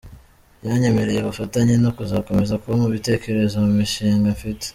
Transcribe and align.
Yanyemereye 0.67 1.19
ubufatanye 1.21 1.73
no 1.83 1.89
kuzakomeza 1.97 2.53
kumpa 2.61 2.85
ibitekerezo 2.89 3.55
mu 3.65 3.71
mishinga 3.79 4.27
mfite”. 4.37 4.65